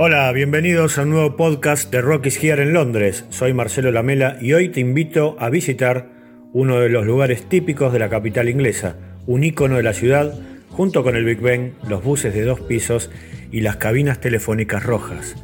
[0.00, 3.24] Hola, bienvenidos a un nuevo podcast de Rockies Here en Londres.
[3.30, 6.06] Soy Marcelo Lamela y hoy te invito a visitar
[6.52, 8.94] uno de los lugares típicos de la capital inglesa,
[9.26, 10.38] un ícono de la ciudad,
[10.70, 13.10] junto con el Big Ben, los buses de dos pisos
[13.50, 15.34] y las cabinas telefónicas rojas.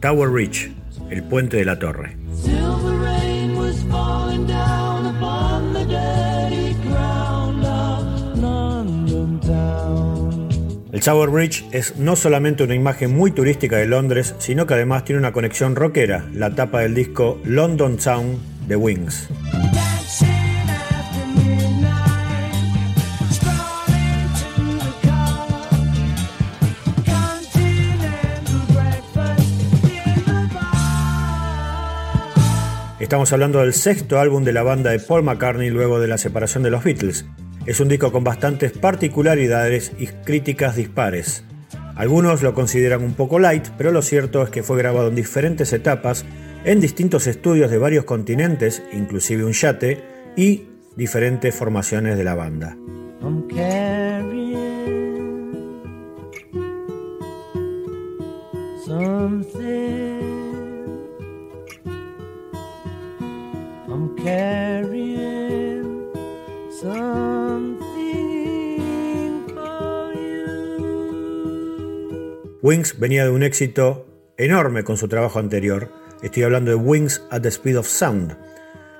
[0.00, 0.72] Tower Bridge,
[1.10, 2.16] el puente de la torre.
[11.04, 15.18] Tower Bridge es no solamente una imagen muy turística de Londres, sino que además tiene
[15.18, 19.28] una conexión rockera, la tapa del disco London Town de Wings.
[32.98, 36.62] Estamos hablando del sexto álbum de la banda de Paul McCartney luego de la separación
[36.62, 37.26] de los Beatles.
[37.66, 41.44] Es un disco con bastantes particularidades y críticas dispares.
[41.96, 45.72] Algunos lo consideran un poco light, pero lo cierto es que fue grabado en diferentes
[45.72, 46.26] etapas,
[46.64, 50.02] en distintos estudios de varios continentes, inclusive un yate,
[50.36, 50.64] y
[50.96, 52.76] diferentes formaciones de la banda.
[72.64, 74.06] Wings venía de un éxito
[74.38, 75.90] enorme con su trabajo anterior,
[76.22, 78.38] estoy hablando de Wings at the Speed of Sound,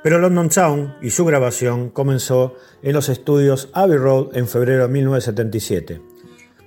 [0.03, 4.93] pero London Town y su grabación comenzó en los estudios Abbey Road en febrero de
[4.93, 6.03] 1977.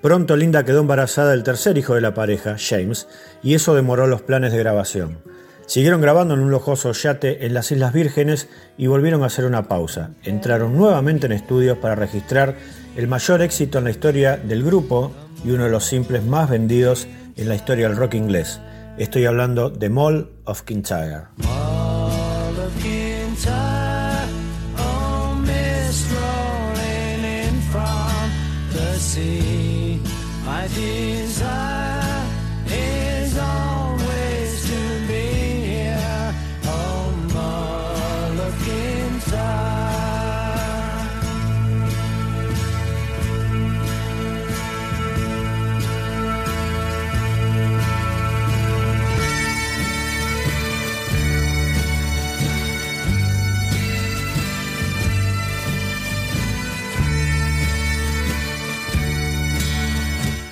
[0.02, 3.08] Pronto Linda quedó embarazada del tercer hijo de la pareja, James,
[3.44, 5.20] y eso demoró los planes de grabación.
[5.68, 9.68] Siguieron grabando en un lujoso yate en las Islas Vírgenes y volvieron a hacer una
[9.68, 10.12] pausa.
[10.24, 12.56] Entraron nuevamente en estudios para registrar
[12.96, 15.12] el mayor éxito en la historia del grupo
[15.44, 17.06] y uno de los simples más vendidos
[17.36, 18.62] en la historia del rock inglés.
[18.98, 21.28] Estoy hablando de Mall of Kintyre.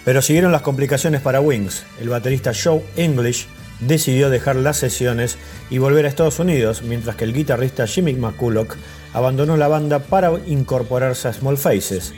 [0.05, 1.83] Pero siguieron las complicaciones para Wings.
[1.99, 3.47] El baterista Joe English
[3.79, 5.37] decidió dejar las sesiones
[5.69, 8.75] y volver a Estados Unidos, mientras que el guitarrista Jimmy McCulloch
[9.13, 12.13] abandonó la banda para incorporarse a Small Faces.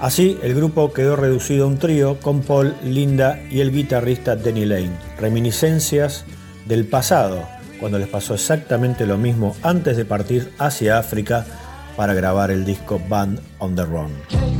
[0.00, 4.66] Así, el grupo quedó reducido a un trío con Paul, Linda y el guitarrista Denny
[4.66, 4.90] Lane.
[5.18, 6.24] Reminiscencias
[6.66, 7.48] del pasado,
[7.80, 11.46] cuando les pasó exactamente lo mismo antes de partir hacia África
[11.96, 14.53] para grabar el disco Band on the Run.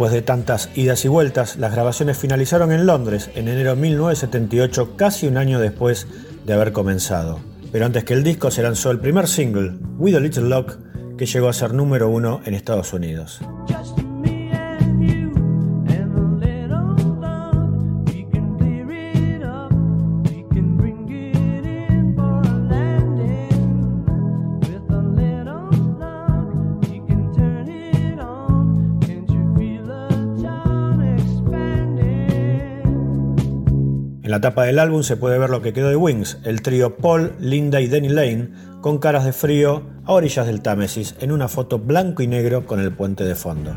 [0.00, 4.96] Después de tantas idas y vueltas, las grabaciones finalizaron en Londres en enero de 1978,
[4.96, 6.06] casi un año después
[6.46, 7.38] de haber comenzado.
[7.70, 10.78] Pero antes que el disco se lanzó el primer single, With a Little Luck,
[11.18, 13.40] que llegó a ser número uno en Estados Unidos.
[34.30, 36.94] En la tapa del álbum se puede ver lo que quedó de Wings, el trío
[36.98, 38.50] Paul, Linda y Denny Lane,
[38.80, 42.78] con caras de frío a orillas del Támesis, en una foto blanco y negro con
[42.78, 43.74] el puente de fondo.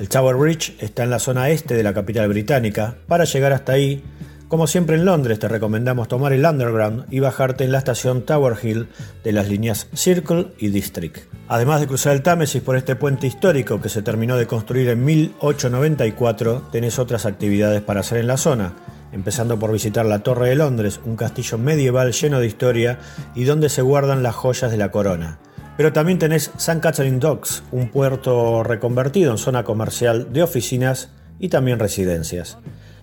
[0.00, 2.96] El Tower Bridge está en la zona este de la capital británica.
[3.06, 4.02] Para llegar hasta ahí,
[4.52, 8.54] como siempre en Londres te recomendamos tomar el Underground y bajarte en la estación Tower
[8.62, 8.86] Hill
[9.24, 11.20] de las líneas Circle y District.
[11.48, 15.06] Además de cruzar el Támesis por este puente histórico que se terminó de construir en
[15.06, 18.74] 1894, tenés otras actividades para hacer en la zona.
[19.10, 22.98] empezando por visitar la Torre de Londres, un castillo medieval lleno de historia
[23.34, 25.38] y donde se guardan las joyas de la corona.
[25.78, 26.80] Pero también tenés St.
[26.80, 31.08] Catherine Docks, un puerto reconvertido en zona comercial de oficinas
[31.38, 32.58] y también residencias.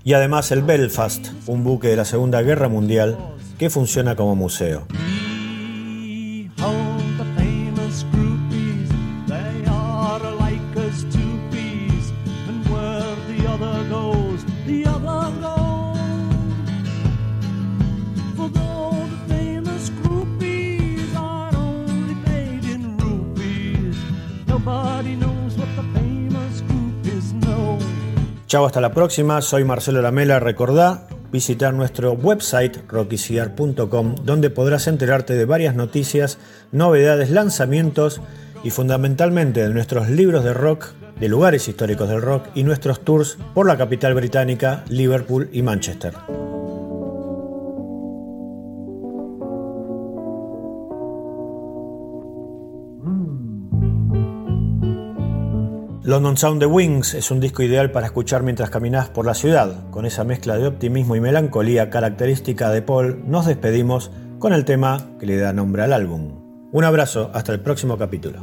[0.10, 3.16] Y además el Belfast, un buque de la Segunda Guerra Mundial
[3.60, 4.88] que funciona como museo.
[28.50, 29.44] Chao, hasta la próxima.
[29.44, 30.40] Soy Marcelo Lamela.
[30.40, 36.40] Recordá visitar nuestro website rockyciar.com donde podrás enterarte de varias noticias,
[36.72, 38.22] novedades, lanzamientos
[38.64, 40.88] y fundamentalmente de nuestros libros de rock,
[41.20, 46.16] de lugares históricos del rock y nuestros tours por la capital británica, Liverpool y Manchester.
[56.10, 59.88] London Sound The Wings es un disco ideal para escuchar mientras caminas por la ciudad.
[59.92, 64.10] Con esa mezcla de optimismo y melancolía característica de Paul, nos despedimos
[64.40, 66.32] con el tema que le da nombre al álbum.
[66.72, 68.40] Un abrazo, hasta el próximo capítulo.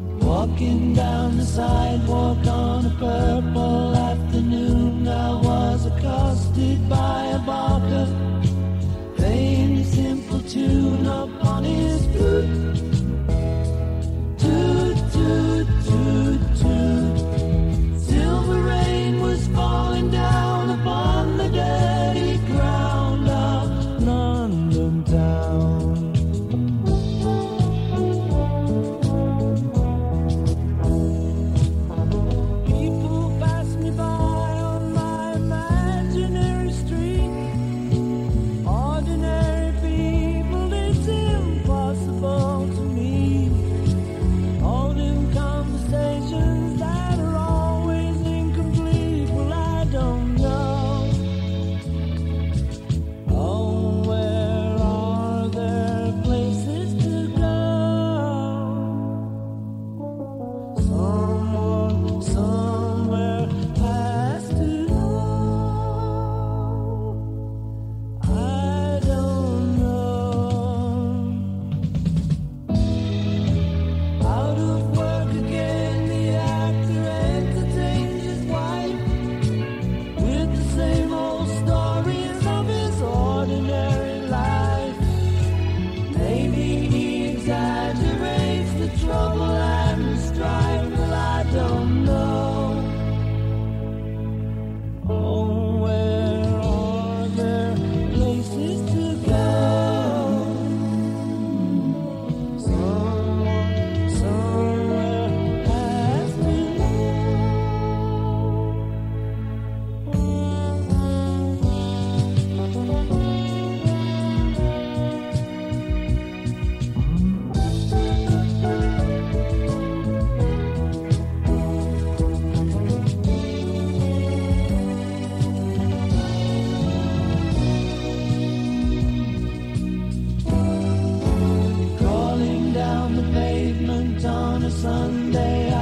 [134.76, 135.75] Sunday.